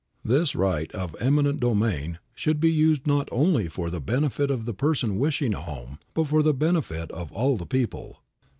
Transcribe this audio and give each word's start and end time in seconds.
This 0.25 0.55
right 0.55 0.91
of 0.93 1.15
eminent 1.19 1.59
domain 1.59 2.17
should 2.33 2.59
be 2.59 2.71
used 2.71 3.05
not 3.05 3.29
only 3.31 3.67
for 3.67 3.91
the 3.91 4.01
benefit 4.01 4.49
of 4.49 4.65
the 4.65 4.73
person 4.73 5.19
wishing 5.19 5.53
a 5.53 5.61
home, 5.61 5.99
but 6.15 6.25
for 6.25 6.41
the 6.41 6.55
benefit 6.55 7.11
of 7.11 7.31
all 7.31 7.55
the 7.55 7.67
people. 7.67 8.17